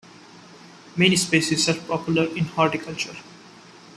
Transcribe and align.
Many 0.97 1.15
species 1.15 1.69
are 1.69 1.75
popular 1.79 2.23
in 2.35 2.45
horticulture. 2.45 3.15